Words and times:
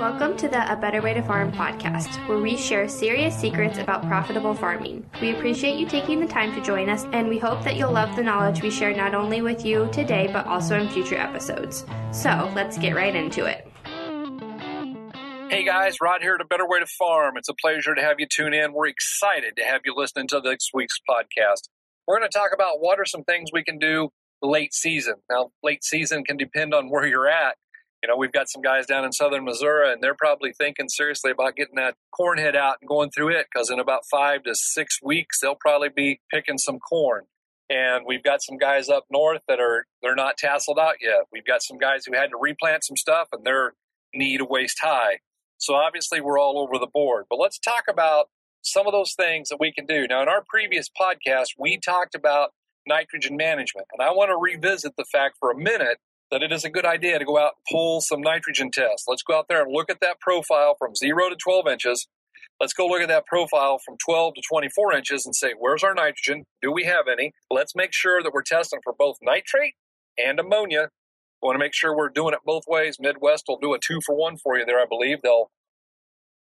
Welcome 0.00 0.38
to 0.38 0.48
the 0.48 0.72
A 0.72 0.76
Better 0.76 1.02
Way 1.02 1.12
to 1.12 1.20
Farm 1.20 1.52
podcast, 1.52 2.26
where 2.26 2.38
we 2.38 2.56
share 2.56 2.88
serious 2.88 3.36
secrets 3.36 3.76
about 3.76 4.00
profitable 4.08 4.54
farming. 4.54 5.04
We 5.20 5.36
appreciate 5.36 5.78
you 5.78 5.84
taking 5.84 6.20
the 6.20 6.26
time 6.26 6.54
to 6.54 6.62
join 6.62 6.88
us, 6.88 7.04
and 7.12 7.28
we 7.28 7.36
hope 7.36 7.62
that 7.64 7.76
you'll 7.76 7.92
love 7.92 8.16
the 8.16 8.22
knowledge 8.22 8.62
we 8.62 8.70
share 8.70 8.96
not 8.96 9.14
only 9.14 9.42
with 9.42 9.62
you 9.62 9.90
today, 9.92 10.30
but 10.32 10.46
also 10.46 10.80
in 10.80 10.88
future 10.88 11.18
episodes. 11.18 11.84
So 12.12 12.50
let's 12.54 12.78
get 12.78 12.96
right 12.96 13.14
into 13.14 13.44
it. 13.44 13.70
Hey 15.50 15.66
guys, 15.66 15.98
Rod 16.00 16.22
here 16.22 16.34
at 16.34 16.40
A 16.40 16.46
Better 16.46 16.66
Way 16.66 16.80
to 16.80 16.86
Farm. 16.86 17.36
It's 17.36 17.50
a 17.50 17.54
pleasure 17.60 17.94
to 17.94 18.00
have 18.00 18.18
you 18.18 18.26
tune 18.26 18.54
in. 18.54 18.72
We're 18.72 18.86
excited 18.86 19.54
to 19.58 19.64
have 19.64 19.82
you 19.84 19.92
listening 19.94 20.28
to 20.28 20.40
this 20.40 20.70
week's 20.72 20.98
podcast. 21.06 21.68
We're 22.06 22.18
going 22.18 22.30
to 22.30 22.38
talk 22.38 22.52
about 22.54 22.80
what 22.80 22.98
are 22.98 23.04
some 23.04 23.24
things 23.24 23.50
we 23.52 23.64
can 23.64 23.78
do 23.78 24.08
late 24.40 24.72
season. 24.72 25.16
Now, 25.28 25.50
late 25.62 25.84
season 25.84 26.24
can 26.24 26.38
depend 26.38 26.72
on 26.72 26.88
where 26.88 27.06
you're 27.06 27.28
at 27.28 27.56
you 28.02 28.08
know, 28.08 28.16
we've 28.16 28.32
got 28.32 28.48
some 28.48 28.62
guys 28.62 28.86
down 28.86 29.04
in 29.04 29.12
southern 29.12 29.44
Missouri, 29.44 29.92
and 29.92 30.02
they're 30.02 30.14
probably 30.14 30.52
thinking 30.56 30.88
seriously 30.88 31.30
about 31.30 31.54
getting 31.54 31.74
that 31.76 31.96
corn 32.16 32.38
head 32.38 32.56
out 32.56 32.76
and 32.80 32.88
going 32.88 33.10
through 33.10 33.28
it 33.28 33.46
because 33.52 33.70
in 33.70 33.78
about 33.78 34.02
five 34.10 34.42
to 34.44 34.54
six 34.54 34.98
weeks, 35.02 35.40
they'll 35.40 35.54
probably 35.54 35.90
be 35.94 36.20
picking 36.32 36.56
some 36.56 36.78
corn. 36.78 37.24
And 37.68 38.04
we've 38.06 38.22
got 38.22 38.42
some 38.42 38.56
guys 38.56 38.88
up 38.88 39.04
north 39.10 39.42
that 39.48 39.60
are 39.60 39.86
they're 40.02 40.16
not 40.16 40.36
tasseled 40.42 40.78
out 40.80 40.96
yet. 41.00 41.26
We've 41.30 41.44
got 41.44 41.62
some 41.62 41.78
guys 41.78 42.04
who 42.06 42.16
had 42.16 42.30
to 42.30 42.38
replant 42.40 42.84
some 42.84 42.96
stuff, 42.96 43.28
and 43.32 43.44
they're 43.44 43.74
knee 44.14 44.38
to 44.38 44.44
waist 44.44 44.78
high. 44.80 45.18
So 45.58 45.74
obviously, 45.74 46.20
we're 46.20 46.38
all 46.38 46.58
over 46.58 46.78
the 46.78 46.90
board. 46.92 47.26
But 47.28 47.38
let's 47.38 47.58
talk 47.58 47.84
about 47.88 48.26
some 48.62 48.86
of 48.86 48.92
those 48.92 49.14
things 49.14 49.50
that 49.50 49.58
we 49.60 49.72
can 49.72 49.86
do. 49.86 50.06
Now, 50.08 50.22
in 50.22 50.28
our 50.28 50.42
previous 50.48 50.88
podcast, 50.88 51.48
we 51.58 51.78
talked 51.78 52.14
about 52.14 52.50
nitrogen 52.86 53.36
management, 53.36 53.86
and 53.92 54.02
I 54.02 54.10
want 54.12 54.30
to 54.30 54.36
revisit 54.36 54.94
the 54.96 55.04
fact 55.12 55.36
for 55.38 55.50
a 55.50 55.56
minute 55.56 55.98
that 56.30 56.42
it 56.42 56.52
is 56.52 56.64
a 56.64 56.70
good 56.70 56.86
idea 56.86 57.18
to 57.18 57.24
go 57.24 57.38
out 57.38 57.52
and 57.56 57.64
pull 57.70 58.00
some 58.00 58.20
nitrogen 58.20 58.70
tests. 58.70 59.06
Let's 59.08 59.22
go 59.22 59.38
out 59.38 59.46
there 59.48 59.62
and 59.62 59.72
look 59.72 59.90
at 59.90 60.00
that 60.00 60.20
profile 60.20 60.76
from 60.78 60.94
0 60.94 61.30
to 61.30 61.36
12 61.36 61.66
inches. 61.66 62.06
Let's 62.60 62.72
go 62.72 62.86
look 62.86 63.00
at 63.00 63.08
that 63.08 63.26
profile 63.26 63.78
from 63.84 63.96
12 64.04 64.34
to 64.34 64.42
24 64.48 64.92
inches 64.94 65.24
and 65.24 65.34
say, 65.34 65.52
where's 65.58 65.82
our 65.82 65.94
nitrogen? 65.94 66.44
Do 66.62 66.70
we 66.70 66.84
have 66.84 67.06
any? 67.10 67.32
Let's 67.50 67.74
make 67.74 67.92
sure 67.92 68.22
that 68.22 68.32
we're 68.32 68.42
testing 68.42 68.80
for 68.84 68.92
both 68.96 69.16
nitrate 69.22 69.74
and 70.18 70.38
ammonia. 70.38 70.90
We 71.42 71.46
want 71.46 71.56
to 71.56 71.64
make 71.64 71.74
sure 71.74 71.96
we're 71.96 72.10
doing 72.10 72.34
it 72.34 72.40
both 72.44 72.64
ways. 72.68 72.98
Midwest 73.00 73.44
will 73.48 73.58
do 73.58 73.72
a 73.72 73.78
two 73.78 74.00
for 74.04 74.14
one 74.14 74.36
for 74.36 74.58
you 74.58 74.66
there, 74.66 74.78
I 74.78 74.84
believe. 74.88 75.22
They'll 75.22 75.50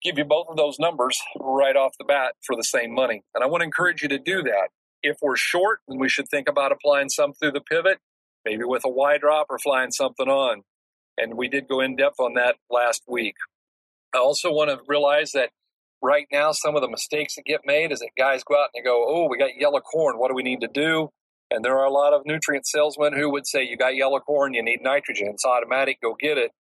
give 0.04 0.18
you 0.18 0.26
both 0.26 0.48
of 0.50 0.58
those 0.58 0.80
numbers 0.80 1.20
right 1.40 1.76
off 1.76 1.94
the 2.00 2.06
bat 2.06 2.34
for 2.46 2.56
the 2.56 2.64
same 2.64 2.94
money. 2.94 3.22
And 3.36 3.44
I 3.44 3.48
want 3.48 3.62
to 3.62 3.66
encourage 3.66 4.02
you 4.02 4.10
to 4.10 4.20
do 4.20 4.42
that. 4.44 4.70
If 5.04 5.18
we're 5.22 5.36
short, 5.36 5.82
then 5.88 6.00
we 6.00 6.10
should 6.10 6.28
think 6.30 6.50
about 6.50 6.72
applying 6.72 7.10
some 7.10 7.34
through 7.34 7.52
the 7.52 7.62
pivot 7.62 8.00
maybe 8.46 8.64
with 8.64 8.84
a 8.86 8.90
wide 8.90 9.22
drop 9.22 9.48
or 9.50 9.60
flying 9.60 9.92
something 9.92 10.28
on. 10.28 10.64
And 11.18 11.36
we 11.36 11.48
did 11.48 11.68
go 11.68 11.82
in 11.82 11.96
depth 11.96 12.20
on 12.20 12.34
that 12.36 12.56
last 12.70 13.04
week. 13.08 13.36
I 14.14 14.20
also 14.20 14.52
want 14.52 14.70
to 14.70 14.80
realize 14.88 15.32
that 15.34 15.50
right 16.02 16.28
now, 16.32 16.52
some 16.52 16.76
of 16.76 16.82
the 16.82 16.90
mistakes 16.90 17.36
that 17.36 17.46
get 17.46 17.62
made 17.66 17.92
is 17.92 18.00
that 18.00 18.10
guys 18.18 18.44
go 18.44 18.56
out 18.56 18.70
and 18.74 18.82
they 18.82 18.88
go, 18.88 19.06
Oh, 19.08 19.28
we 19.30 19.38
got 19.38 19.58
yellow 19.58 19.80
corn. 19.80 20.18
What 20.18 20.30
do 20.30 20.36
we 20.36 20.44
need 20.44 20.62
to 20.62 20.68
do? 20.68 21.10
And 21.50 21.64
there 21.64 21.78
are 21.78 21.86
a 21.86 21.92
lot 21.92 22.14
of 22.14 22.22
nutrient 22.26 22.68
salesmen 22.68 23.14
who 23.14 23.32
would 23.32 23.48
say, 23.48 23.64
You 23.64 23.78
got 23.78 23.96
yellow 23.96 24.20
corn, 24.20 24.54
you 24.54 24.64
need 24.64 24.82
nitrogen. 24.82 25.30
It's 25.30 25.46
automatic, 25.46 26.00
go 26.02 26.16
get 26.20 26.38
it. 26.38 26.52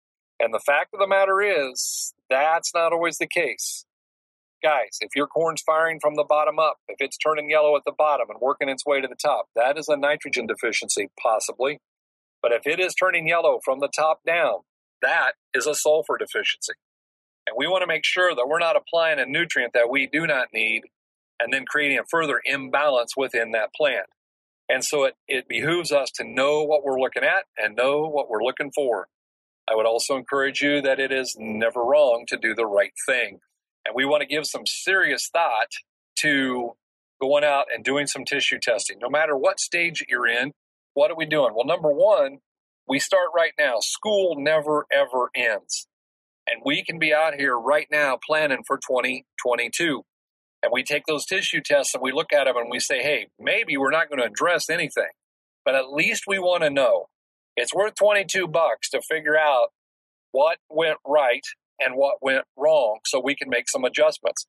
And 0.40 0.52
the 0.52 0.60
fact 0.60 0.92
of 0.92 1.00
the 1.00 1.06
matter 1.06 1.40
is, 1.40 2.12
that's 2.28 2.72
not 2.74 2.92
always 2.92 3.18
the 3.18 3.26
case. 3.26 3.84
Guys, 4.66 4.98
if 5.00 5.14
your 5.14 5.28
corn's 5.28 5.62
firing 5.64 6.00
from 6.00 6.16
the 6.16 6.24
bottom 6.28 6.58
up, 6.58 6.78
if 6.88 6.96
it's 6.98 7.16
turning 7.16 7.48
yellow 7.48 7.76
at 7.76 7.82
the 7.86 7.92
bottom 7.96 8.26
and 8.30 8.40
working 8.40 8.68
its 8.68 8.84
way 8.84 9.00
to 9.00 9.06
the 9.06 9.14
top, 9.14 9.46
that 9.54 9.78
is 9.78 9.86
a 9.86 9.96
nitrogen 9.96 10.48
deficiency, 10.48 11.08
possibly. 11.22 11.78
But 12.42 12.50
if 12.50 12.66
it 12.66 12.80
is 12.80 12.92
turning 12.92 13.28
yellow 13.28 13.60
from 13.64 13.78
the 13.78 13.88
top 13.96 14.22
down, 14.26 14.62
that 15.02 15.34
is 15.54 15.68
a 15.68 15.74
sulfur 15.76 16.18
deficiency. 16.18 16.72
And 17.46 17.54
we 17.56 17.68
want 17.68 17.82
to 17.82 17.86
make 17.86 18.04
sure 18.04 18.34
that 18.34 18.48
we're 18.48 18.58
not 18.58 18.74
applying 18.74 19.20
a 19.20 19.24
nutrient 19.24 19.72
that 19.74 19.88
we 19.88 20.08
do 20.12 20.26
not 20.26 20.48
need 20.52 20.82
and 21.38 21.52
then 21.52 21.64
creating 21.64 22.00
a 22.00 22.10
further 22.10 22.40
imbalance 22.44 23.12
within 23.16 23.52
that 23.52 23.72
plant. 23.72 24.06
And 24.68 24.84
so 24.84 25.04
it, 25.04 25.14
it 25.28 25.46
behooves 25.46 25.92
us 25.92 26.10
to 26.16 26.24
know 26.24 26.64
what 26.64 26.82
we're 26.82 26.98
looking 26.98 27.22
at 27.22 27.44
and 27.56 27.76
know 27.76 28.08
what 28.08 28.28
we're 28.28 28.42
looking 28.42 28.72
for. 28.74 29.06
I 29.70 29.76
would 29.76 29.86
also 29.86 30.16
encourage 30.16 30.60
you 30.60 30.82
that 30.82 30.98
it 30.98 31.12
is 31.12 31.36
never 31.38 31.84
wrong 31.84 32.24
to 32.30 32.36
do 32.36 32.52
the 32.52 32.66
right 32.66 32.94
thing. 33.08 33.38
And 33.86 33.94
we 33.94 34.04
want 34.04 34.22
to 34.22 34.26
give 34.26 34.46
some 34.46 34.66
serious 34.66 35.28
thought 35.32 35.70
to 36.20 36.72
going 37.20 37.44
out 37.44 37.66
and 37.72 37.84
doing 37.84 38.06
some 38.06 38.24
tissue 38.24 38.58
testing. 38.60 38.98
No 39.00 39.08
matter 39.08 39.36
what 39.36 39.60
stage 39.60 40.04
you're 40.08 40.26
in, 40.26 40.52
what 40.94 41.10
are 41.10 41.16
we 41.16 41.26
doing? 41.26 41.52
Well, 41.54 41.66
number 41.66 41.90
one, 41.90 42.38
we 42.88 42.98
start 42.98 43.28
right 43.34 43.52
now. 43.58 43.76
School 43.80 44.34
never, 44.38 44.86
ever 44.92 45.30
ends. 45.34 45.86
And 46.48 46.62
we 46.64 46.84
can 46.84 46.98
be 46.98 47.12
out 47.12 47.34
here 47.34 47.56
right 47.56 47.86
now 47.90 48.18
planning 48.24 48.62
for 48.66 48.76
2022. 48.76 50.02
And 50.62 50.72
we 50.72 50.82
take 50.82 51.04
those 51.06 51.26
tissue 51.26 51.60
tests 51.64 51.94
and 51.94 52.02
we 52.02 52.12
look 52.12 52.32
at 52.32 52.44
them 52.44 52.56
and 52.56 52.70
we 52.70 52.80
say, 52.80 53.02
hey, 53.02 53.28
maybe 53.38 53.76
we're 53.76 53.90
not 53.90 54.08
going 54.08 54.20
to 54.20 54.26
address 54.26 54.68
anything, 54.68 55.10
but 55.64 55.74
at 55.74 55.92
least 55.92 56.24
we 56.26 56.38
want 56.38 56.62
to 56.62 56.70
know. 56.70 57.06
It's 57.56 57.74
worth 57.74 57.94
22 57.94 58.48
bucks 58.48 58.90
to 58.90 59.00
figure 59.08 59.36
out 59.36 59.68
what 60.32 60.58
went 60.68 60.98
right 61.06 61.44
and 61.80 61.94
what 61.94 62.22
went 62.22 62.44
wrong 62.56 62.98
so 63.04 63.20
we 63.20 63.34
can 63.34 63.48
make 63.48 63.68
some 63.68 63.84
adjustments. 63.84 64.46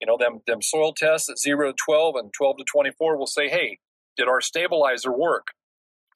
You 0.00 0.06
know, 0.06 0.16
them, 0.18 0.40
them 0.46 0.62
soil 0.62 0.94
tests 0.96 1.28
at 1.28 1.38
0 1.38 1.72
to 1.72 1.74
12 1.84 2.14
and 2.16 2.32
12 2.32 2.58
to 2.58 2.64
24 2.64 3.18
will 3.18 3.26
say, 3.26 3.48
hey, 3.48 3.78
did 4.16 4.28
our 4.28 4.40
stabilizer 4.40 5.12
work? 5.12 5.48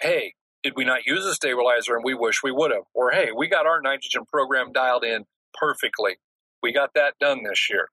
Hey, 0.00 0.34
did 0.62 0.72
we 0.76 0.84
not 0.84 1.06
use 1.06 1.24
a 1.26 1.34
stabilizer 1.34 1.94
and 1.94 2.04
we 2.04 2.14
wish 2.14 2.42
we 2.42 2.50
would 2.50 2.70
have? 2.70 2.84
Or 2.94 3.10
hey, 3.10 3.28
we 3.36 3.48
got 3.48 3.66
our 3.66 3.80
nitrogen 3.82 4.24
program 4.26 4.72
dialed 4.72 5.04
in 5.04 5.24
perfectly. 5.52 6.16
We 6.62 6.72
got 6.72 6.94
that 6.94 7.14
done 7.20 7.42
this 7.44 7.68
year. 7.70 7.88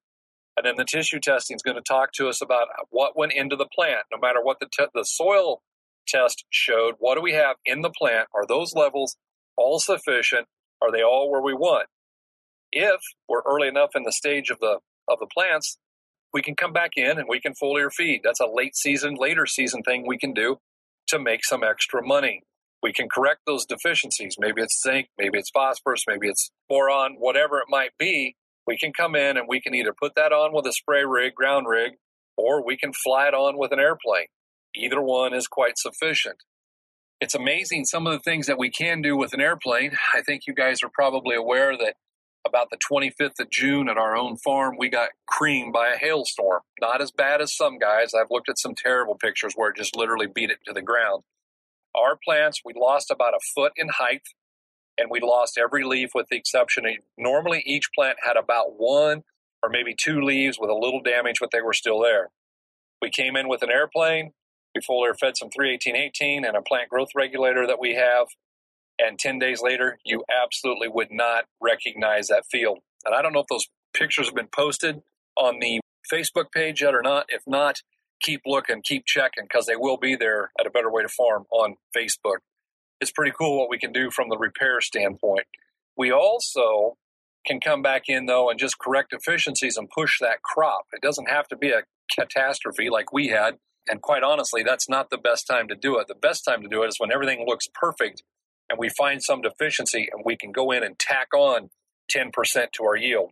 And 0.57 0.65
then 0.65 0.75
the 0.77 0.85
tissue 0.85 1.19
testing 1.19 1.55
is 1.55 1.61
going 1.61 1.77
to 1.77 1.83
talk 1.85 2.11
to 2.13 2.27
us 2.27 2.41
about 2.41 2.67
what 2.89 3.17
went 3.17 3.33
into 3.33 3.55
the 3.55 3.67
plant, 3.73 4.03
no 4.11 4.17
matter 4.19 4.39
what 4.41 4.59
the, 4.59 4.67
te- 4.67 4.91
the 4.93 5.03
soil 5.03 5.61
test 6.07 6.45
showed. 6.49 6.95
What 6.99 7.15
do 7.15 7.21
we 7.21 7.33
have 7.33 7.57
in 7.65 7.81
the 7.81 7.89
plant? 7.89 8.27
Are 8.33 8.45
those 8.45 8.73
levels 8.73 9.17
all 9.57 9.79
sufficient? 9.79 10.47
Are 10.81 10.91
they 10.91 11.03
all 11.03 11.31
where 11.31 11.41
we 11.41 11.53
want? 11.53 11.87
If 12.71 13.01
we're 13.27 13.41
early 13.45 13.67
enough 13.67 13.91
in 13.95 14.03
the 14.03 14.11
stage 14.11 14.49
of 14.49 14.59
the 14.59 14.79
of 15.07 15.19
the 15.19 15.27
plants, 15.27 15.77
we 16.33 16.41
can 16.41 16.55
come 16.55 16.71
back 16.73 16.91
in 16.95 17.17
and 17.17 17.27
we 17.27 17.41
can 17.41 17.53
foliar 17.61 17.91
feed. 17.91 18.21
That's 18.23 18.39
a 18.39 18.47
late 18.47 18.75
season, 18.75 19.15
later 19.17 19.45
season 19.45 19.83
thing 19.83 20.05
we 20.07 20.17
can 20.17 20.33
do 20.33 20.57
to 21.07 21.19
make 21.19 21.43
some 21.43 21.63
extra 21.63 22.05
money. 22.05 22.43
We 22.81 22.93
can 22.93 23.09
correct 23.09 23.41
those 23.45 23.65
deficiencies. 23.65 24.35
Maybe 24.39 24.61
it's 24.61 24.81
zinc, 24.81 25.07
maybe 25.17 25.37
it's 25.37 25.51
phosphorus, 25.51 26.03
maybe 26.07 26.27
it's 26.27 26.51
boron, 26.69 27.15
whatever 27.19 27.57
it 27.59 27.65
might 27.69 27.91
be. 27.99 28.35
We 28.65 28.77
can 28.77 28.93
come 28.93 29.15
in 29.15 29.37
and 29.37 29.47
we 29.47 29.61
can 29.61 29.75
either 29.75 29.93
put 29.99 30.15
that 30.15 30.31
on 30.31 30.53
with 30.53 30.65
a 30.65 30.73
spray 30.73 31.03
rig, 31.03 31.35
ground 31.35 31.67
rig, 31.67 31.93
or 32.37 32.65
we 32.65 32.77
can 32.77 32.93
fly 32.93 33.27
it 33.27 33.33
on 33.33 33.57
with 33.57 33.71
an 33.71 33.79
airplane. 33.79 34.27
Either 34.75 35.01
one 35.01 35.33
is 35.33 35.47
quite 35.47 35.77
sufficient. 35.77 36.37
It's 37.19 37.35
amazing 37.35 37.85
some 37.85 38.07
of 38.07 38.13
the 38.13 38.19
things 38.19 38.47
that 38.47 38.57
we 38.57 38.71
can 38.71 39.01
do 39.01 39.15
with 39.15 39.33
an 39.33 39.41
airplane. 39.41 39.91
I 40.13 40.21
think 40.21 40.43
you 40.47 40.55
guys 40.55 40.81
are 40.83 40.89
probably 40.91 41.35
aware 41.35 41.77
that 41.77 41.95
about 42.45 42.69
the 42.69 42.77
25th 42.77 43.39
of 43.39 43.49
June 43.49 43.89
at 43.89 43.97
our 43.97 44.15
own 44.15 44.37
farm, 44.37 44.75
we 44.77 44.89
got 44.89 45.09
creamed 45.27 45.73
by 45.73 45.89
a 45.89 45.97
hailstorm. 45.97 46.61
Not 46.79 47.01
as 47.01 47.11
bad 47.11 47.41
as 47.41 47.55
some 47.55 47.77
guys. 47.77 48.13
I've 48.13 48.31
looked 48.31 48.49
at 48.49 48.59
some 48.59 48.75
terrible 48.75 49.15
pictures 49.15 49.53
where 49.55 49.69
it 49.69 49.77
just 49.77 49.95
literally 49.95 50.27
beat 50.27 50.49
it 50.49 50.59
to 50.65 50.73
the 50.73 50.81
ground. 50.81 51.23
Our 51.95 52.17
plants, 52.23 52.61
we 52.63 52.73
lost 52.75 53.11
about 53.11 53.33
a 53.33 53.39
foot 53.53 53.73
in 53.75 53.89
height 53.89 54.23
and 54.97 55.09
we 55.11 55.19
lost 55.19 55.57
every 55.57 55.83
leaf 55.83 56.11
with 56.13 56.27
the 56.29 56.37
exception 56.37 56.85
of 56.85 56.93
normally 57.17 57.63
each 57.65 57.89
plant 57.93 58.17
had 58.25 58.37
about 58.37 58.77
one 58.79 59.23
or 59.63 59.69
maybe 59.69 59.95
two 59.97 60.21
leaves 60.21 60.57
with 60.59 60.69
a 60.69 60.75
little 60.75 61.01
damage, 61.01 61.37
but 61.39 61.51
they 61.51 61.61
were 61.61 61.73
still 61.73 61.99
there. 61.99 62.29
We 63.01 63.09
came 63.09 63.35
in 63.35 63.47
with 63.47 63.61
an 63.61 63.71
airplane. 63.71 64.31
We 64.75 64.81
foliar 64.81 65.17
fed 65.17 65.37
some 65.37 65.49
31818 65.49 66.45
and 66.45 66.55
a 66.55 66.61
plant 66.61 66.89
growth 66.89 67.09
regulator 67.15 67.67
that 67.67 67.79
we 67.79 67.95
have 67.95 68.27
and 69.01 69.17
10 69.17 69.39
days 69.39 69.61
later, 69.61 69.97
you 70.05 70.23
absolutely 70.43 70.87
would 70.87 71.11
not 71.11 71.45
recognize 71.59 72.27
that 72.27 72.43
field. 72.51 72.79
And 73.05 73.15
I 73.15 73.21
don't 73.21 73.33
know 73.33 73.39
if 73.39 73.47
those 73.49 73.67
pictures 73.93 74.27
have 74.27 74.35
been 74.35 74.47
posted 74.47 75.01
on 75.35 75.59
the 75.59 75.79
Facebook 76.11 76.51
page 76.53 76.81
yet 76.81 76.93
or 76.93 77.01
not. 77.01 77.25
If 77.29 77.43
not, 77.47 77.81
keep 78.21 78.41
looking, 78.45 78.81
keep 78.83 79.05
checking, 79.05 79.45
because 79.45 79.65
they 79.65 79.75
will 79.75 79.97
be 79.97 80.15
there 80.15 80.51
at 80.59 80.67
a 80.67 80.69
better 80.69 80.91
way 80.91 81.01
to 81.01 81.09
farm 81.09 81.45
on 81.51 81.75
Facebook. 81.95 82.37
It's 82.99 83.11
pretty 83.11 83.33
cool 83.37 83.57
what 83.57 83.69
we 83.69 83.79
can 83.79 83.91
do 83.91 84.11
from 84.11 84.29
the 84.29 84.37
repair 84.37 84.79
standpoint. 84.81 85.47
We 85.97 86.11
also 86.11 86.97
can 87.45 87.59
come 87.59 87.81
back 87.81 88.03
in 88.07 88.27
though 88.27 88.49
and 88.49 88.59
just 88.59 88.77
correct 88.77 89.13
efficiencies 89.13 89.77
and 89.77 89.89
push 89.89 90.19
that 90.19 90.43
crop. 90.43 90.85
It 90.93 91.01
doesn't 91.01 91.29
have 91.29 91.47
to 91.47 91.55
be 91.55 91.71
a 91.71 91.81
catastrophe 92.15 92.89
like 92.89 93.11
we 93.11 93.29
had. 93.29 93.57
And 93.89 94.01
quite 94.01 94.21
honestly, 94.21 94.61
that's 94.61 94.87
not 94.87 95.09
the 95.09 95.17
best 95.17 95.47
time 95.47 95.67
to 95.67 95.75
do 95.75 95.97
it. 95.97 96.07
The 96.07 96.13
best 96.13 96.45
time 96.45 96.61
to 96.61 96.67
do 96.67 96.83
it 96.83 96.89
is 96.89 96.99
when 96.99 97.11
everything 97.11 97.45
looks 97.47 97.65
perfect 97.73 98.21
and 98.71 98.79
we 98.79 98.87
find 98.87 99.21
some 99.21 99.41
deficiency 99.41 100.07
and 100.11 100.23
we 100.25 100.37
can 100.37 100.53
go 100.53 100.71
in 100.71 100.81
and 100.81 100.97
tack 100.97 101.27
on 101.35 101.69
10% 102.09 102.31
to 102.71 102.83
our 102.85 102.95
yield. 102.95 103.31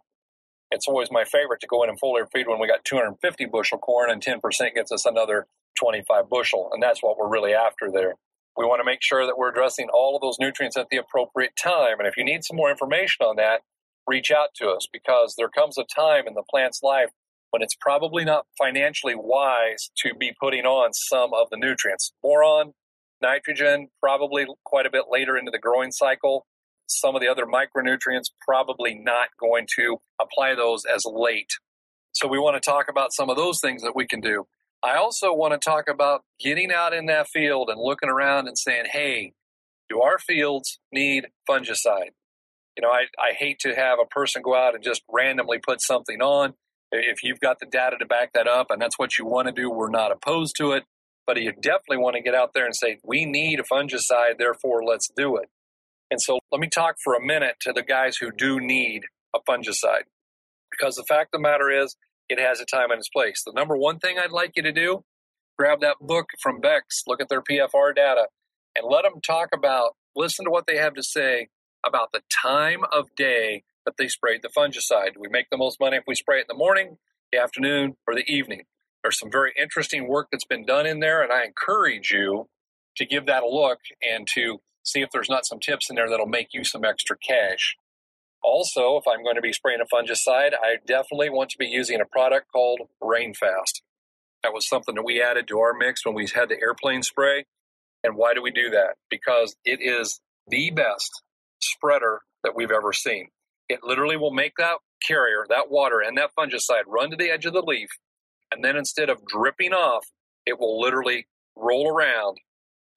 It's 0.69 0.85
always 0.85 1.07
my 1.09 1.23
favorite 1.23 1.61
to 1.61 1.67
go 1.67 1.81
in 1.81 1.89
and 1.89 1.99
foliar 1.99 2.27
feed 2.31 2.45
when 2.45 2.59
we 2.59 2.67
got 2.67 2.83
250 2.83 3.45
bushel 3.45 3.77
corn 3.77 4.11
and 4.11 4.21
10% 4.21 4.41
gets 4.75 4.91
us 4.91 5.05
another 5.05 5.47
25 5.79 6.29
bushel. 6.29 6.69
And 6.73 6.83
that's 6.83 7.01
what 7.01 7.17
we're 7.17 7.29
really 7.29 7.53
after 7.53 7.89
there. 7.89 8.15
We 8.57 8.65
want 8.65 8.81
to 8.81 8.83
make 8.83 9.01
sure 9.01 9.25
that 9.25 9.37
we're 9.37 9.49
addressing 9.49 9.87
all 9.93 10.17
of 10.17 10.21
those 10.21 10.37
nutrients 10.39 10.75
at 10.75 10.89
the 10.91 10.97
appropriate 10.97 11.53
time. 11.55 11.99
And 11.99 12.07
if 12.07 12.17
you 12.17 12.25
need 12.25 12.43
some 12.43 12.57
more 12.57 12.69
information 12.69 13.25
on 13.25 13.37
that, 13.37 13.61
reach 14.05 14.31
out 14.31 14.49
to 14.55 14.67
us 14.67 14.87
because 14.91 15.35
there 15.37 15.47
comes 15.47 15.77
a 15.77 15.85
time 15.85 16.27
in 16.27 16.33
the 16.33 16.43
plant's 16.49 16.83
life 16.83 17.11
when 17.51 17.61
it's 17.61 17.75
probably 17.79 18.25
not 18.25 18.45
financially 18.57 19.15
wise 19.15 19.89
to 19.99 20.13
be 20.13 20.33
putting 20.39 20.65
on 20.65 20.91
some 20.91 21.33
of 21.33 21.47
the 21.49 21.57
nutrients. 21.57 22.11
Boron, 22.21 22.73
nitrogen, 23.21 23.87
probably 23.99 24.45
quite 24.63 24.85
a 24.85 24.89
bit 24.89 25.05
later 25.09 25.37
into 25.37 25.51
the 25.51 25.59
growing 25.59 25.91
cycle. 25.91 26.45
Some 26.87 27.15
of 27.15 27.21
the 27.21 27.27
other 27.27 27.45
micronutrients, 27.45 28.31
probably 28.45 28.95
not 28.95 29.29
going 29.39 29.67
to 29.75 29.97
apply 30.19 30.55
those 30.55 30.85
as 30.85 31.03
late. 31.05 31.51
So 32.11 32.27
we 32.27 32.39
want 32.39 32.61
to 32.61 32.69
talk 32.69 32.87
about 32.89 33.13
some 33.13 33.29
of 33.29 33.37
those 33.37 33.59
things 33.61 33.83
that 33.83 33.95
we 33.95 34.07
can 34.07 34.21
do. 34.21 34.47
I 34.81 34.95
also 34.95 35.33
want 35.33 35.53
to 35.53 35.59
talk 35.59 35.89
about 35.89 36.23
getting 36.39 36.71
out 36.71 36.93
in 36.93 37.05
that 37.07 37.27
field 37.27 37.69
and 37.69 37.79
looking 37.79 38.09
around 38.09 38.47
and 38.47 38.57
saying, 38.57 38.85
hey, 38.91 39.33
do 39.89 40.01
our 40.01 40.17
fields 40.17 40.79
need 40.91 41.27
fungicide? 41.49 42.11
You 42.77 42.83
know, 42.83 42.89
I, 42.89 43.05
I 43.19 43.33
hate 43.37 43.59
to 43.59 43.75
have 43.75 43.99
a 44.01 44.07
person 44.07 44.41
go 44.41 44.55
out 44.55 44.73
and 44.73 44.83
just 44.83 45.01
randomly 45.11 45.59
put 45.59 45.81
something 45.81 46.21
on. 46.21 46.53
If 46.91 47.23
you've 47.23 47.39
got 47.39 47.59
the 47.59 47.65
data 47.65 47.97
to 47.99 48.05
back 48.05 48.31
that 48.33 48.47
up 48.47 48.71
and 48.71 48.81
that's 48.81 48.97
what 48.97 49.19
you 49.19 49.25
want 49.25 49.47
to 49.47 49.51
do, 49.51 49.69
we're 49.69 49.89
not 49.89 50.11
opposed 50.11 50.55
to 50.57 50.71
it. 50.71 50.85
But 51.29 51.39
you 51.39 51.51
definitely 51.51 51.97
want 51.97 52.15
to 52.15 52.23
get 52.23 52.33
out 52.33 52.55
there 52.55 52.65
and 52.65 52.75
say, 52.75 52.97
we 53.03 53.23
need 53.23 53.59
a 53.59 53.63
fungicide, 53.63 54.39
therefore 54.39 54.83
let's 54.83 55.11
do 55.15 55.37
it. 55.37 55.47
And 56.09 56.19
so 56.19 56.39
let 56.51 56.59
me 56.59 56.67
talk 56.67 56.95
for 57.03 57.13
a 57.13 57.23
minute 57.23 57.57
to 57.61 57.71
the 57.71 57.83
guys 57.83 58.17
who 58.19 58.31
do 58.35 58.59
need 58.59 59.03
a 59.35 59.39
fungicide. 59.47 60.05
Because 60.71 60.95
the 60.95 61.03
fact 61.07 61.35
of 61.35 61.39
the 61.39 61.47
matter 61.47 61.69
is, 61.69 61.95
it 62.29 62.39
has 62.39 62.59
a 62.59 62.65
time 62.65 62.89
and 62.89 62.97
its 62.97 63.09
place. 63.09 63.43
The 63.45 63.53
number 63.53 63.77
one 63.77 63.99
thing 63.99 64.17
I'd 64.17 64.31
like 64.31 64.53
you 64.55 64.63
to 64.63 64.71
do, 64.71 65.03
grab 65.55 65.81
that 65.81 65.97
book 66.01 66.29
from 66.41 66.61
Beck's, 66.61 67.03
look 67.05 67.21
at 67.21 67.29
their 67.29 67.43
PFR 67.43 67.95
data, 67.95 68.29
and 68.75 68.87
let 68.89 69.03
them 69.03 69.21
talk 69.21 69.49
about, 69.53 69.91
listen 70.15 70.45
to 70.45 70.51
what 70.51 70.65
they 70.65 70.77
have 70.77 70.95
to 70.95 71.03
say 71.03 71.49
about 71.85 72.11
the 72.11 72.21
time 72.41 72.79
of 72.91 73.13
day 73.15 73.61
that 73.85 73.97
they 73.99 74.07
sprayed 74.07 74.41
the 74.41 74.49
fungicide. 74.49 75.13
Do 75.13 75.19
we 75.19 75.29
make 75.29 75.51
the 75.51 75.57
most 75.57 75.79
money 75.79 75.97
if 75.97 76.05
we 76.07 76.15
spray 76.15 76.39
it 76.39 76.47
in 76.49 76.55
the 76.55 76.57
morning, 76.57 76.97
the 77.31 77.37
afternoon, 77.37 77.97
or 78.07 78.15
the 78.15 78.25
evening? 78.27 78.63
There's 79.03 79.19
some 79.19 79.31
very 79.31 79.53
interesting 79.59 80.07
work 80.07 80.27
that's 80.31 80.45
been 80.45 80.65
done 80.65 80.85
in 80.85 80.99
there, 80.99 81.21
and 81.23 81.31
I 81.31 81.45
encourage 81.45 82.11
you 82.11 82.47
to 82.97 83.05
give 83.05 83.25
that 83.27 83.43
a 83.43 83.47
look 83.47 83.79
and 84.01 84.27
to 84.35 84.59
see 84.83 85.01
if 85.01 85.09
there's 85.11 85.29
not 85.29 85.45
some 85.45 85.59
tips 85.59 85.89
in 85.89 85.95
there 85.95 86.09
that'll 86.09 86.25
make 86.25 86.49
you 86.53 86.63
some 86.63 86.83
extra 86.83 87.17
cash. 87.17 87.75
Also, 88.41 88.97
if 88.97 89.03
I'm 89.07 89.23
going 89.23 89.35
to 89.35 89.41
be 89.41 89.53
spraying 89.53 89.79
a 89.81 89.95
fungicide, 89.95 90.53
I 90.53 90.77
definitely 90.85 91.29
want 91.29 91.49
to 91.51 91.57
be 91.57 91.67
using 91.67 91.99
a 92.01 92.05
product 92.05 92.47
called 92.51 92.81
Rainfast. 93.01 93.81
That 94.43 94.53
was 94.53 94.67
something 94.67 94.95
that 94.95 95.03
we 95.03 95.21
added 95.21 95.47
to 95.49 95.59
our 95.59 95.73
mix 95.73 96.05
when 96.05 96.15
we 96.15 96.27
had 96.33 96.49
the 96.49 96.59
airplane 96.61 97.03
spray. 97.03 97.45
And 98.03 98.15
why 98.15 98.33
do 98.33 98.41
we 98.41 98.51
do 98.51 98.69
that? 98.69 98.95
Because 99.09 99.55
it 99.65 99.79
is 99.81 100.21
the 100.47 100.71
best 100.71 101.21
spreader 101.61 102.21
that 102.43 102.55
we've 102.55 102.71
ever 102.71 102.93
seen. 102.93 103.27
It 103.67 103.83
literally 103.83 104.15
will 104.15 104.31
make 104.31 104.53
that 104.57 104.77
carrier, 105.05 105.45
that 105.49 105.69
water, 105.69 105.99
and 105.99 106.17
that 106.17 106.31
fungicide 106.37 106.83
run 106.87 107.11
to 107.11 107.17
the 107.17 107.29
edge 107.29 107.45
of 107.45 107.53
the 107.53 107.61
leaf. 107.61 107.89
And 108.51 108.63
then 108.63 108.75
instead 108.75 109.09
of 109.09 109.25
dripping 109.25 109.73
off, 109.73 110.05
it 110.45 110.59
will 110.59 110.79
literally 110.79 111.27
roll 111.55 111.89
around 111.89 112.37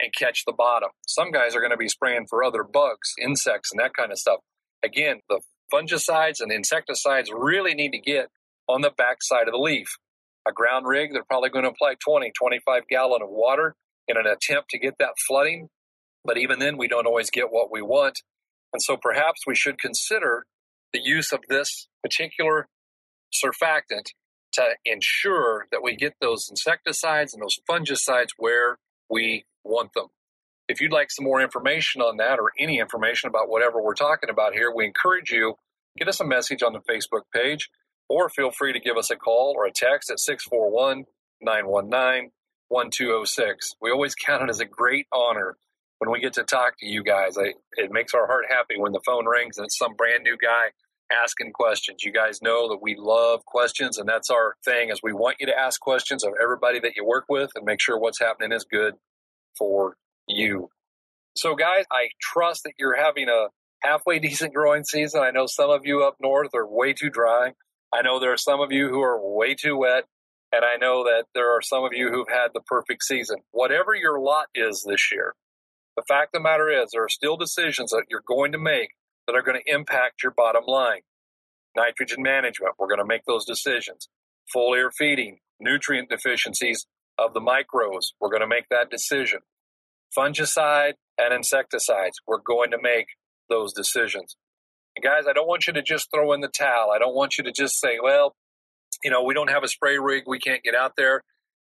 and 0.00 0.12
catch 0.14 0.44
the 0.44 0.52
bottom. 0.52 0.90
Some 1.06 1.30
guys 1.30 1.54
are 1.54 1.60
going 1.60 1.70
to 1.70 1.76
be 1.76 1.88
spraying 1.88 2.26
for 2.28 2.42
other 2.42 2.64
bugs, 2.64 3.12
insects, 3.20 3.70
and 3.72 3.80
that 3.80 3.94
kind 3.94 4.10
of 4.10 4.18
stuff. 4.18 4.40
Again, 4.82 5.20
the 5.28 5.40
fungicides 5.72 6.40
and 6.40 6.50
insecticides 6.50 7.30
really 7.32 7.74
need 7.74 7.92
to 7.92 7.98
get 7.98 8.28
on 8.68 8.80
the 8.80 8.90
back 8.90 9.18
side 9.22 9.48
of 9.48 9.52
the 9.52 9.58
leaf. 9.58 9.88
A 10.46 10.52
ground 10.52 10.86
rig, 10.86 11.12
they're 11.12 11.24
probably 11.24 11.50
going 11.50 11.64
to 11.64 11.70
apply 11.70 11.94
20, 12.04 12.32
25 12.36 12.88
gallon 12.88 13.22
of 13.22 13.28
water 13.30 13.76
in 14.08 14.16
an 14.16 14.26
attempt 14.26 14.70
to 14.70 14.78
get 14.78 14.94
that 14.98 15.14
flooding. 15.26 15.68
But 16.24 16.38
even 16.38 16.58
then, 16.58 16.76
we 16.76 16.88
don't 16.88 17.06
always 17.06 17.30
get 17.30 17.50
what 17.50 17.70
we 17.70 17.82
want. 17.82 18.20
And 18.72 18.82
so 18.82 18.96
perhaps 19.00 19.40
we 19.46 19.54
should 19.54 19.78
consider 19.78 20.46
the 20.92 21.00
use 21.02 21.32
of 21.32 21.40
this 21.48 21.88
particular 22.02 22.68
surfactant 23.32 24.06
to 24.52 24.64
ensure 24.84 25.66
that 25.70 25.82
we 25.82 25.96
get 25.96 26.14
those 26.20 26.48
insecticides 26.50 27.34
and 27.34 27.42
those 27.42 27.58
fungicides 27.68 28.30
where 28.36 28.78
we 29.10 29.44
want 29.64 29.92
them. 29.94 30.06
If 30.68 30.80
you'd 30.80 30.92
like 30.92 31.10
some 31.10 31.24
more 31.24 31.40
information 31.40 32.00
on 32.00 32.18
that 32.18 32.38
or 32.38 32.52
any 32.58 32.78
information 32.78 33.28
about 33.28 33.48
whatever 33.48 33.82
we're 33.82 33.94
talking 33.94 34.30
about 34.30 34.54
here, 34.54 34.72
we 34.74 34.86
encourage 34.86 35.30
you 35.30 35.54
get 35.98 36.08
us 36.08 36.20
a 36.20 36.24
message 36.24 36.62
on 36.62 36.72
the 36.72 36.80
Facebook 36.80 37.22
page 37.34 37.70
or 38.08 38.28
feel 38.28 38.50
free 38.50 38.72
to 38.72 38.80
give 38.80 38.96
us 38.96 39.10
a 39.10 39.16
call 39.16 39.54
or 39.56 39.66
a 39.66 39.72
text 39.72 40.10
at 40.10 40.20
641 40.20 41.04
919 41.40 42.30
1206. 42.68 43.76
We 43.80 43.90
always 43.90 44.14
count 44.14 44.44
it 44.44 44.50
as 44.50 44.60
a 44.60 44.64
great 44.64 45.06
honor 45.12 45.56
when 45.98 46.10
we 46.10 46.20
get 46.20 46.32
to 46.34 46.42
talk 46.42 46.78
to 46.78 46.86
you 46.86 47.02
guys. 47.02 47.36
I, 47.36 47.52
it 47.76 47.92
makes 47.92 48.14
our 48.14 48.26
heart 48.26 48.46
happy 48.48 48.74
when 48.78 48.92
the 48.92 49.00
phone 49.04 49.26
rings 49.26 49.58
and 49.58 49.66
it's 49.66 49.78
some 49.78 49.94
brand 49.94 50.24
new 50.24 50.36
guy 50.36 50.70
asking 51.22 51.52
questions. 51.52 52.02
You 52.02 52.12
guys 52.12 52.42
know 52.42 52.68
that 52.68 52.80
we 52.82 52.96
love 52.98 53.44
questions, 53.44 53.98
and 53.98 54.08
that's 54.08 54.30
our 54.30 54.54
thing. 54.64 54.90
Is 54.90 55.00
we 55.02 55.12
want 55.12 55.36
you 55.40 55.46
to 55.46 55.58
ask 55.58 55.80
questions 55.80 56.24
of 56.24 56.32
everybody 56.42 56.80
that 56.80 56.96
you 56.96 57.04
work 57.04 57.24
with 57.28 57.50
and 57.54 57.64
make 57.64 57.80
sure 57.80 57.98
what's 57.98 58.20
happening 58.20 58.52
is 58.52 58.64
good 58.64 58.94
for 59.56 59.96
you. 60.26 60.68
So, 61.36 61.54
guys, 61.54 61.84
I 61.90 62.08
trust 62.20 62.64
that 62.64 62.74
you're 62.78 62.96
having 62.96 63.28
a 63.28 63.48
halfway 63.80 64.18
decent 64.20 64.54
growing 64.54 64.84
season. 64.84 65.22
I 65.22 65.30
know 65.30 65.46
some 65.46 65.70
of 65.70 65.82
you 65.84 66.02
up 66.04 66.16
north 66.20 66.54
are 66.54 66.66
way 66.66 66.92
too 66.92 67.10
dry. 67.10 67.52
I 67.92 68.02
know 68.02 68.18
there 68.18 68.32
are 68.32 68.38
some 68.38 68.60
of 68.60 68.72
you 68.72 68.88
who 68.88 69.02
are 69.02 69.20
way 69.20 69.54
too 69.54 69.76
wet. 69.76 70.04
And 70.54 70.64
I 70.66 70.76
know 70.76 71.04
that 71.04 71.24
there 71.34 71.56
are 71.56 71.62
some 71.62 71.82
of 71.84 71.92
you 71.94 72.10
who've 72.10 72.28
had 72.28 72.48
the 72.52 72.60
perfect 72.60 73.04
season. 73.04 73.38
Whatever 73.52 73.94
your 73.94 74.20
lot 74.20 74.48
is 74.54 74.84
this 74.86 75.10
year, 75.10 75.34
the 75.96 76.02
fact 76.06 76.34
of 76.34 76.40
the 76.40 76.42
matter 76.42 76.68
is, 76.68 76.90
there 76.92 77.04
are 77.04 77.08
still 77.08 77.38
decisions 77.38 77.90
that 77.90 78.04
you're 78.10 78.22
going 78.26 78.52
to 78.52 78.58
make 78.58 78.90
that 79.32 79.38
are 79.38 79.42
going 79.42 79.60
to 79.64 79.72
impact 79.72 80.22
your 80.22 80.32
bottom 80.32 80.64
line. 80.66 81.00
Nitrogen 81.74 82.22
management, 82.22 82.74
we're 82.78 82.88
going 82.88 82.98
to 82.98 83.06
make 83.06 83.24
those 83.26 83.46
decisions. 83.46 84.08
Foliar 84.54 84.90
feeding, 84.96 85.38
nutrient 85.58 86.10
deficiencies 86.10 86.86
of 87.18 87.32
the 87.32 87.40
microbes, 87.40 88.12
we're 88.20 88.28
going 88.28 88.42
to 88.42 88.46
make 88.46 88.68
that 88.70 88.90
decision 88.90 89.40
fungicide 90.16 90.92
and 91.16 91.32
insecticides. 91.32 92.16
We're 92.26 92.42
going 92.44 92.70
to 92.72 92.78
make 92.80 93.06
those 93.48 93.72
decisions. 93.72 94.36
And 94.94 95.02
guys, 95.02 95.24
I 95.26 95.32
don't 95.32 95.48
want 95.48 95.66
you 95.66 95.72
to 95.72 95.82
just 95.82 96.08
throw 96.14 96.34
in 96.34 96.42
the 96.42 96.48
towel. 96.48 96.90
I 96.94 96.98
don't 96.98 97.14
want 97.14 97.38
you 97.38 97.44
to 97.44 97.52
just 97.52 97.80
say, 97.80 97.98
well, 98.02 98.34
you 99.02 99.10
know, 99.10 99.22
we 99.22 99.32
don't 99.32 99.48
have 99.48 99.64
a 99.64 99.68
spray 99.68 99.96
rig. 99.98 100.24
We 100.26 100.38
can't 100.38 100.62
get 100.62 100.74
out 100.74 100.92
there. 100.96 101.22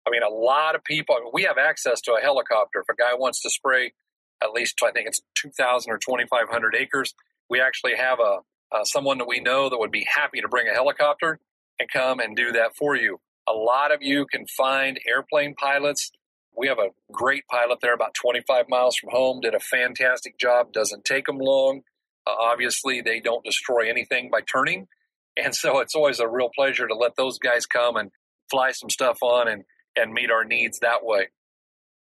I 0.06 0.10
mean, 0.10 0.22
a 0.22 0.28
lot 0.28 0.74
of 0.74 0.84
people, 0.84 1.16
I 1.16 1.20
mean, 1.20 1.30
we 1.32 1.44
have 1.44 1.56
access 1.56 2.02
to 2.02 2.12
a 2.12 2.20
helicopter. 2.20 2.80
If 2.80 2.94
a 2.94 2.96
guy 2.96 3.14
wants 3.14 3.40
to 3.42 3.50
spray 3.50 3.94
at 4.42 4.50
least, 4.52 4.76
I 4.84 4.90
think 4.90 5.08
it's 5.08 5.20
2,000 5.40 5.90
or 5.90 5.96
2,500 5.96 6.76
acres, 6.76 7.14
we 7.48 7.60
actually 7.60 7.96
have 7.96 8.18
a, 8.20 8.38
uh, 8.72 8.84
someone 8.84 9.18
that 9.18 9.28
we 9.28 9.40
know 9.40 9.68
that 9.68 9.78
would 9.78 9.92
be 9.92 10.06
happy 10.08 10.40
to 10.40 10.48
bring 10.48 10.68
a 10.68 10.72
helicopter 10.72 11.38
and 11.78 11.88
come 11.90 12.20
and 12.20 12.36
do 12.36 12.52
that 12.52 12.76
for 12.76 12.96
you. 12.96 13.20
A 13.48 13.52
lot 13.52 13.92
of 13.92 14.02
you 14.02 14.26
can 14.26 14.46
find 14.46 14.98
airplane 15.06 15.54
pilots 15.54 16.10
we 16.56 16.68
have 16.68 16.78
a 16.78 16.90
great 17.10 17.46
pilot 17.48 17.78
there 17.82 17.94
about 17.94 18.14
25 18.14 18.66
miles 18.68 18.96
from 18.96 19.10
home, 19.10 19.40
did 19.40 19.54
a 19.54 19.60
fantastic 19.60 20.38
job, 20.38 20.72
doesn't 20.72 21.04
take 21.04 21.26
them 21.26 21.38
long. 21.38 21.82
Uh, 22.26 22.34
obviously, 22.40 23.00
they 23.00 23.20
don't 23.20 23.44
destroy 23.44 23.88
anything 23.88 24.30
by 24.30 24.40
turning. 24.40 24.88
And 25.36 25.52
so 25.52 25.80
it's 25.80 25.96
always 25.96 26.20
a 26.20 26.28
real 26.28 26.48
pleasure 26.54 26.86
to 26.86 26.94
let 26.94 27.16
those 27.16 27.40
guys 27.40 27.66
come 27.66 27.96
and 27.96 28.12
fly 28.52 28.70
some 28.70 28.88
stuff 28.88 29.18
on 29.20 29.48
and, 29.48 29.64
and 29.96 30.12
meet 30.12 30.30
our 30.30 30.44
needs 30.44 30.78
that 30.78 31.04
way. 31.04 31.30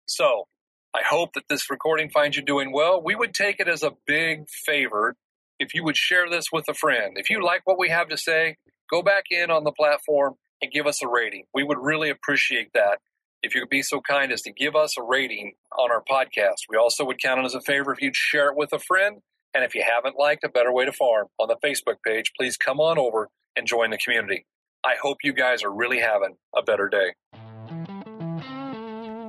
So 0.07 0.47
I 0.95 1.02
hope 1.09 1.35
that 1.35 1.45
this 1.49 1.71
recording 1.71 2.11
finds 2.11 2.37
you 2.37 2.42
doing 2.42 2.73
well. 2.73 3.02
We 3.02 3.14
would 3.14 3.35
take 3.35 3.61
it 3.61 3.68
as 3.68 3.83
a 3.83 3.92
big 4.07 4.49
favor 4.49 5.16
if 5.59 5.75
you 5.75 5.85
would 5.85 5.97
share 5.97 6.28
this 6.30 6.47
with 6.52 6.64
a 6.68 6.75
friend. 6.75 7.14
If 7.16 7.30
you 7.30 7.45
like 7.45 7.62
what 7.64 7.78
we 7.78 7.90
have 7.90 8.09
to 8.09 8.16
say, 8.16 8.57
go 8.90 9.02
back 9.02 9.25
in 9.30 9.50
on 9.50 9.64
the 9.64 9.73
platform 9.73 10.35
and 10.62 10.73
give 10.73 10.87
us 10.87 11.02
a 11.02 11.09
rating. 11.09 11.45
We 11.52 11.62
would 11.62 11.78
really 11.78 12.11
appreciate 12.11 12.71
that 12.75 12.99
if 13.42 13.54
you 13.54 13.61
could 13.61 13.71
be 13.71 13.83
so 13.83 14.00
kind 14.00 14.33
as 14.33 14.42
to 14.42 14.52
give 14.52 14.75
us 14.75 14.97
a 14.99 15.02
rating 15.02 15.52
on 15.78 15.90
our 15.90 16.02
podcast. 16.11 16.66
We 16.68 16.76
also 16.76 17.04
would 17.04 17.21
count 17.21 17.40
it 17.40 17.45
as 17.45 17.54
a 17.54 17.61
favor 17.61 17.92
if 17.92 18.00
you'd 18.00 18.16
share 18.16 18.49
it 18.49 18.57
with 18.57 18.73
a 18.73 18.78
friend. 18.78 19.18
And 19.54 19.64
if 19.64 19.75
you 19.75 19.83
haven't 19.83 20.18
liked 20.18 20.45
A 20.45 20.49
Better 20.49 20.73
Way 20.73 20.85
to 20.85 20.92
Farm 20.92 21.26
on 21.38 21.49
the 21.49 21.57
Facebook 21.64 21.97
page, 22.04 22.33
please 22.38 22.57
come 22.57 22.80
on 22.80 22.99
over 22.99 23.28
and 23.57 23.66
join 23.66 23.90
the 23.90 23.99
community. 23.99 24.47
I 24.85 24.95
hope 25.00 25.18
you 25.23 25.33
guys 25.33 25.62
are 25.64 25.73
really 25.73 26.00
having 26.00 26.37
a 26.57 26.62
better 26.62 26.88
day. 26.88 27.14